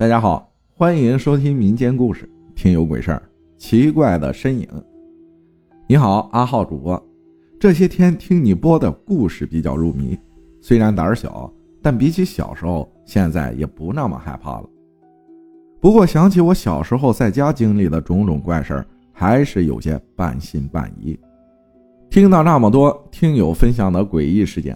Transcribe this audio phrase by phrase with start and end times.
[0.00, 3.22] 大家好，欢迎收听民间故事，听有鬼事儿，
[3.58, 4.66] 奇怪的身影。
[5.86, 7.06] 你好，阿浩主播。
[7.58, 10.18] 这些天听你播的故事比较入迷，
[10.62, 11.52] 虽然胆儿小，
[11.82, 14.64] 但比起小时候，现在也不那么害怕了。
[15.82, 21.14] 不过想起我小时候在家经历的种种怪事儿，还是有些半信半疑。
[22.08, 24.74] 听到那么多听友分享的诡异事件，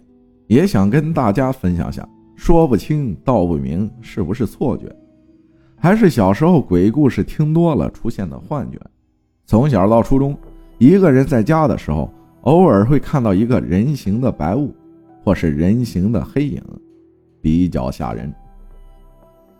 [0.48, 2.06] 也想跟大家分享下。
[2.36, 4.94] 说不清道不明，是不是错觉？
[5.84, 8.80] 还是小时候鬼故事听多了出现的幻觉。
[9.44, 10.34] 从小到初中，
[10.78, 12.10] 一个人在家的时候，
[12.44, 14.74] 偶尔会看到一个人形的白雾，
[15.22, 16.62] 或是人形的黑影，
[17.42, 18.32] 比较吓人。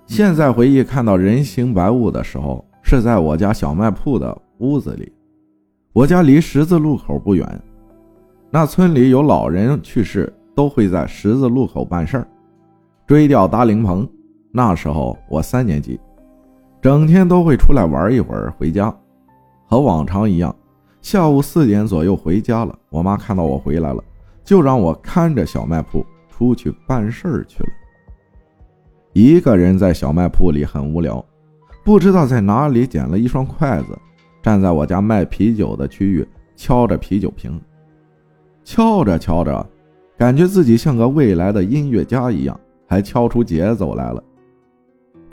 [0.06, 5.12] 现在回忆看到人形白雾的时候，是在我家小卖铺的屋子里。
[5.92, 7.46] 我家离十字路口不远，
[8.50, 12.26] 那村里有老人去世，都会在十字路口办事儿，
[13.06, 14.08] 追吊搭灵棚。
[14.50, 16.00] 那时候我三年级。
[16.84, 18.94] 整天都会出来玩一会儿，回家。
[19.64, 20.54] 和往常一样，
[21.00, 22.78] 下午四点左右回家了。
[22.90, 24.04] 我妈看到我回来了，
[24.44, 27.70] 就让我看着小卖铺出去办事儿去了。
[29.14, 31.24] 一个人在小卖铺里很无聊，
[31.82, 33.98] 不知道在哪里捡了一双筷子，
[34.42, 37.58] 站在我家卖啤酒的区域敲着啤酒瓶，
[38.62, 39.66] 敲着敲着，
[40.18, 44.22] 感觉自己像个未来的音乐家一样，还敲出节奏来了。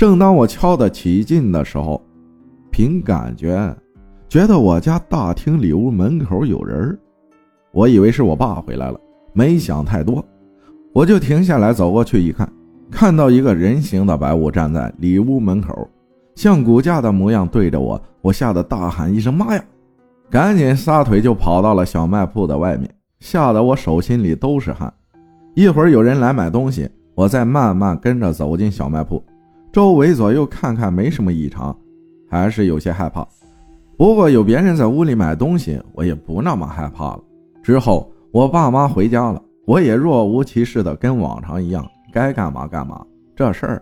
[0.02, 2.02] 正当我敲得起劲的时候，
[2.72, 3.72] 凭感觉
[4.28, 6.98] 觉得我家大厅里屋门口有人
[7.72, 9.00] 我以为是我爸回来了，
[9.32, 10.26] 没想太多，
[10.92, 12.52] 我就停下来走过去一看，
[12.90, 15.88] 看到一个人形的白雾站在里屋门口，
[16.34, 19.64] 像骨架的模样对着我，我吓得大喊一声“妈呀”，
[20.32, 24.92] 赶紧撒腿就跑到了小卖铺的外面，吓得我手心里都是汗。
[25.54, 29.24] 一会儿有人来买东西，我再慢慢跟着走进小卖铺。
[29.72, 31.74] 周围左右看看，没什么异常，
[32.30, 33.26] 还是有些害怕。
[33.98, 37.24] 不过有别人在屋里买东西，我也不那么害怕了。
[37.64, 43.02] 之后我爸妈回家了，我也若无其事的跟往常一样，该干嘛干嘛。
[43.34, 43.82] 这事儿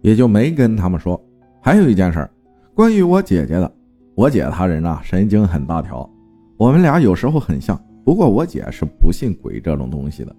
[0.00, 1.20] 也就没跟他们说。
[1.60, 2.30] 还有一件事儿，
[2.74, 3.72] 关于我姐姐的。
[4.16, 6.08] 我姐她人啊，神经很大条，
[6.56, 7.80] 我们俩有时候很像。
[8.04, 10.34] 不过我姐是不信鬼这种东西的，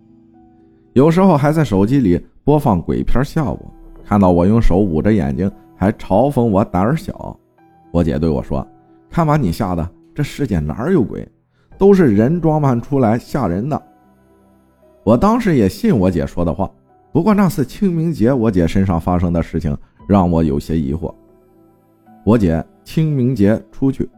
[0.94, 3.74] 有时候还在手机里播放鬼片吓我。
[4.12, 7.40] 看到我用手捂着眼睛，还嘲讽我胆儿小。
[7.92, 8.68] 我姐对我说
[9.10, 11.26] ：“看把你吓的，这世界哪有鬼，
[11.78, 13.82] 都是人装扮出来吓人的。”
[15.06, 16.70] 我当时也信我姐说的话。
[17.14, 21.10] 不过那次清明节，我姐身上发生的事情让我有些疑惑。
[22.26, 24.10] 我姐清明节出去，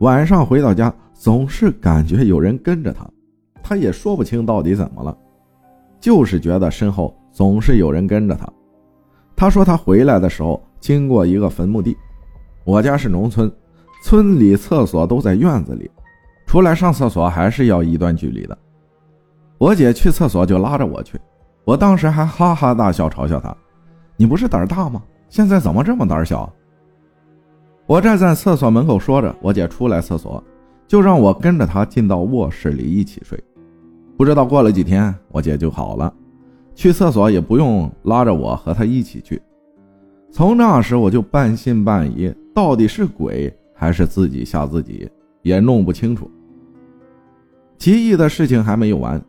[0.00, 3.08] 晚上回到家，总是感觉有人跟着她，
[3.62, 5.16] 她也说不清到底怎么了，
[5.98, 8.46] 就是觉得身后总是有人跟着她。
[9.40, 11.96] 他说他回来的时候经过一个坟墓地，
[12.62, 13.50] 我家是农村，
[14.04, 15.90] 村里厕所都在院子里，
[16.44, 18.58] 出来上厕所还是要一段距离的。
[19.56, 21.18] 我姐去厕所就拉着我去，
[21.64, 23.56] 我当时还哈哈大笑嘲笑她
[24.18, 25.02] ：“你不是胆大吗？
[25.30, 26.52] 现在怎么这么胆小？”
[27.88, 30.44] 我站在厕所门口说着，我姐出来厕所，
[30.86, 33.42] 就让我跟着她进到卧室里一起睡。
[34.18, 36.12] 不知道过了几天，我姐就好了。
[36.74, 39.40] 去厕所也不用拉着我和他一起去。
[40.30, 45.10] 从那时我就半信半疑，到底是鬼还是自己吓自己，
[45.42, 46.30] 也弄不清楚。
[47.78, 49.20] 奇异的事情还没有完，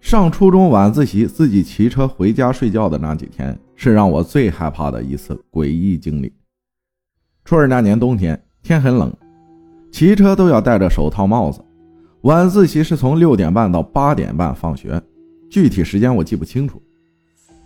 [0.00, 6.32] 上初中晚自习自己骑车回家睡觉的那几天，是让我最害怕的一次诡异经历。
[7.44, 9.12] 初二那年冬天，天很冷，
[9.92, 11.60] 骑车都要戴着手套帽子。
[12.22, 15.00] 晚自习是从六点半到八点半放学，
[15.50, 16.80] 具体时间我记不清楚。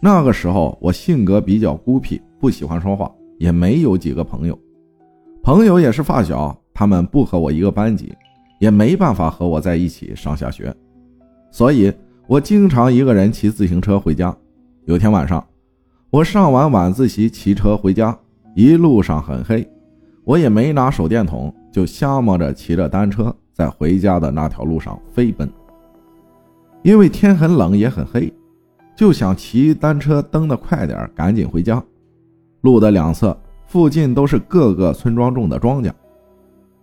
[0.00, 4.58] 那个时候我性格比较孤僻，不喜欢说话，也没有几个朋友，
[5.42, 8.12] 朋友也是发小，他们不和我一个班级，
[8.58, 10.74] 也没办法和我在一起上下学，
[11.50, 11.92] 所以
[12.26, 14.34] 我经常一个人骑自行车回家。
[14.86, 15.46] 有天晚上，
[16.10, 18.18] 我上完晚自习骑车回家，
[18.54, 19.66] 一路上很黑，
[20.24, 25.50] 我也没拿手电筒，就瞎摸着骑着单车在回家的那条路上飞奔。
[26.84, 28.32] 因为天很冷也很黑。
[28.94, 31.82] 就想骑单车蹬得快点，赶紧回家。
[32.60, 33.36] 路的两侧
[33.66, 35.90] 附近都是各个村庄种的庄稼，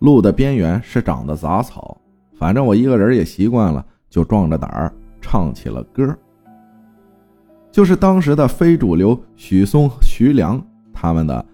[0.00, 1.96] 路的边缘是长的杂草。
[2.34, 6.14] 反正我一个人也习惯了，就壮着胆儿唱起了歌，
[7.70, 10.62] 就是当时的非主流许嵩、徐良
[10.92, 11.46] 他们的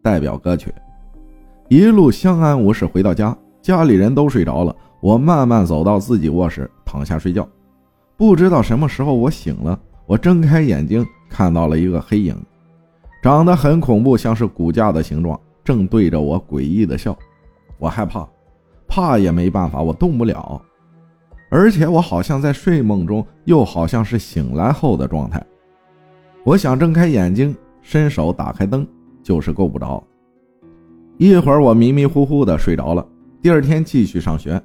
[0.00, 0.72] 代表歌曲。
[1.68, 7.46] 一路相安无事回到家，家里人都睡着了，我慢慢走到自己卧室躺下睡觉。
[8.18, 9.78] 不知道什么时候我醒了。
[10.04, 12.36] 我睁开眼睛，看到了一个黑影，
[13.22, 17.16] 长得很恐怖，像是骨架的形状，正对着我诡异的笑。
[17.78, 18.28] 我害怕，
[18.88, 20.60] 怕也没办法，我动不了。
[21.48, 25.40] 而且我好像在睡梦中，又好像是醒来后的状态。
[26.42, 28.84] 我想睁开眼睛，伸手打开灯，
[29.22, 30.02] 就是够不着。
[31.18, 33.06] 一会儿我迷迷糊糊的睡着了。
[33.40, 34.60] 第二天继续上学，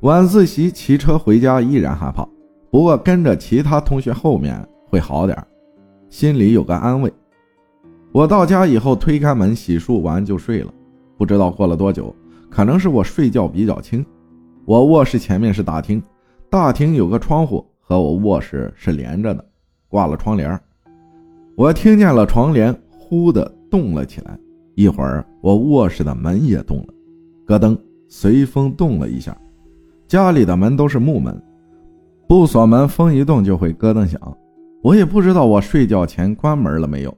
[0.00, 2.26] 晚自习骑车回家依然害怕，
[2.70, 5.36] 不过跟着其他同学后面会好点
[6.08, 7.12] 心里有个安慰。
[8.12, 10.72] 我到家以后推开门，洗漱完就睡了。
[11.16, 12.14] 不知道过了多久，
[12.48, 14.04] 可能是我睡觉比较轻。
[14.64, 16.02] 我卧室前面是大厅，
[16.48, 19.44] 大厅有个窗户和我卧室是连着的，
[19.88, 20.58] 挂了窗帘。
[21.56, 24.38] 我听见了窗帘忽的动了起来，
[24.74, 26.94] 一会儿我卧室的门也动了，
[27.46, 27.76] 咯噔，
[28.08, 29.36] 随风动了一下。
[30.06, 31.38] 家里的门都是木门，
[32.28, 34.20] 不锁门，风一动就会咯噔响。
[34.82, 37.16] 我也不知道我睡觉前关门了没有。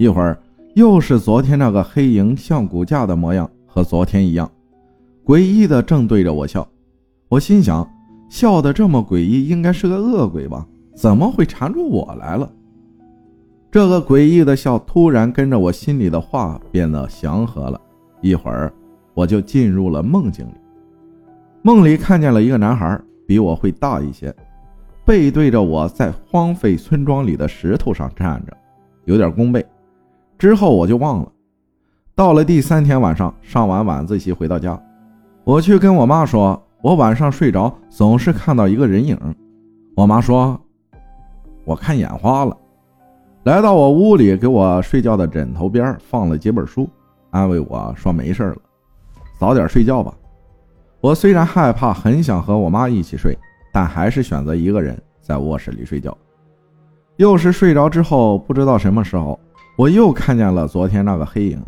[0.00, 0.36] 一会儿
[0.74, 4.50] 又是昨天那个黑影像骨架的模样，和昨天一样，
[5.24, 6.66] 诡异的正对着我笑。
[7.28, 7.88] 我心想，
[8.28, 10.66] 笑得这么诡异，应该是个恶鬼吧？
[10.96, 12.50] 怎么会缠住我来了？
[13.70, 17.80] 这个诡异的笑突然跟着我心里的话变得祥和了。
[18.20, 18.72] 一会儿
[19.14, 20.54] 我就进入了梦境里，
[21.62, 24.34] 梦里看见了一个男孩，比我会大一些，
[25.04, 28.56] 背对着我在荒废村庄里的石头上站着，
[29.04, 29.64] 有点弓背。
[30.38, 31.28] 之后我就忘了。
[32.14, 34.80] 到了第三天晚上，上完晚自习回到家，
[35.44, 39.18] 我去跟我妈说，我晚上睡着总是看到一个人影。
[39.94, 40.60] 我妈说，
[41.64, 42.56] 我看眼花了。
[43.44, 46.88] 来到我屋里，给我睡觉的枕头边放了几本书，
[47.30, 48.56] 安慰我说没事了，
[49.38, 50.14] 早点睡觉吧。
[51.02, 53.36] 我虽然害怕，很想和我妈一起睡，
[53.72, 56.16] 但还是选择一个人在卧室里睡觉。
[57.16, 59.38] 又是睡着之后，不知道什么时候。
[59.76, 61.60] 我又看见了昨天那个黑影，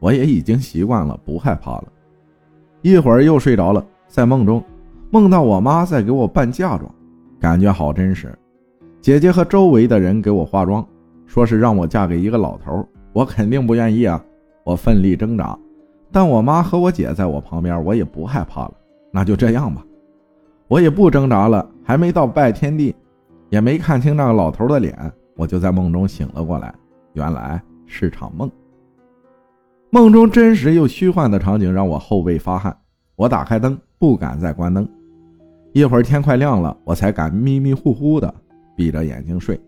[0.00, 1.84] 我也已经习惯了，不害怕了。
[2.82, 4.60] 一会儿又睡着了，在梦中
[5.10, 6.92] 梦到我妈在给我办嫁妆，
[7.38, 8.36] 感觉好真实。
[9.00, 10.84] 姐姐和周围的人给我化妆，
[11.26, 14.20] 说是让我嫁给一个老头，我肯定不愿意啊。
[14.64, 15.56] 我奋力挣扎，
[16.10, 18.72] 但我妈和我姐在我旁边，我也不害怕了。
[19.10, 19.84] 那就这样吧，
[20.68, 21.68] 我也不挣扎了。
[21.82, 22.94] 还没到拜天地，
[23.48, 24.96] 也没看清那个老头的脸，
[25.36, 26.72] 我就在梦中醒了过来。
[27.14, 28.48] 原来是场梦，
[29.90, 32.76] 梦中真实又虚幻的场景让我后背发汗。
[33.16, 34.88] 我打开灯，不敢再关灯。
[35.72, 38.32] 一会儿天快亮了，我才敢迷迷糊糊的
[38.76, 39.60] 闭着眼睛睡。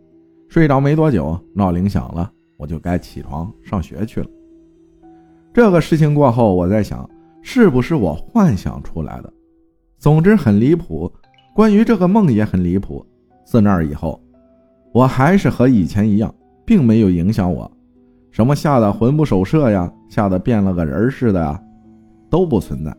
[0.48, 4.26] 睡着没多久，闹铃响了，我就该起床上学去了。
[5.52, 7.08] 这个事情过后，我在想，
[7.42, 9.32] 是不是我幻想出来的？
[9.98, 11.12] 总之很离谱。
[11.54, 13.04] 关于这个梦也很离谱。
[13.44, 14.18] 自那以后，
[14.92, 16.34] 我还是和以前一样。
[16.64, 17.70] 并没有影响我，
[18.30, 21.60] 什么吓得魂不守舍呀，吓得变了个人似的呀，
[22.30, 22.96] 都不存在。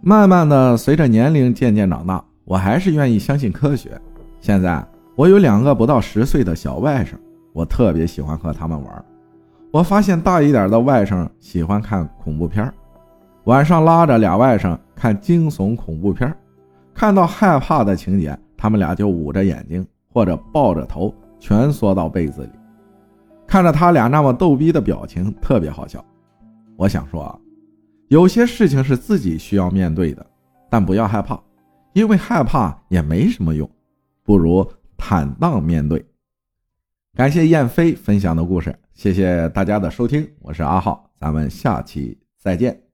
[0.00, 3.90] 慢慢的，随着年龄渐渐长大，我还是愿意相信科学。
[4.40, 4.82] 现在
[5.14, 7.16] 我有两个不到十岁的小外甥，
[7.52, 9.04] 我特别喜欢和他们玩。
[9.70, 12.72] 我发现大一点的外甥喜欢看恐怖片
[13.48, 16.36] 晚上拉着俩外甥看惊悚恐怖片
[16.92, 21.14] 看到害怕的情节，他们俩就捂着眼睛或者抱着头。
[21.40, 22.50] 蜷缩到被子里，
[23.46, 26.04] 看着他俩那么逗逼的表情，特别好笑。
[26.76, 27.38] 我想说啊，
[28.08, 30.26] 有些事情是自己需要面对的，
[30.68, 31.40] 但不要害怕，
[31.92, 33.70] 因为害怕也没什么用，
[34.24, 36.04] 不如坦荡面对。
[37.14, 42.87] 感谢燕飞分享的故事，谢谢大家的收听，我是阿浩，咱们下期再见。